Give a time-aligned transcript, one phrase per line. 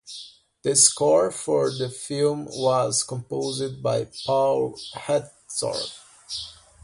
[0.63, 5.93] The score for the film was composed by Paul Hertzog.